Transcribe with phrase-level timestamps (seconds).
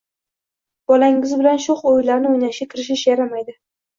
[0.91, 3.55] bolangiz bilan sho‘x o‘yinlarni o‘ynashga kirishish yaramaydi.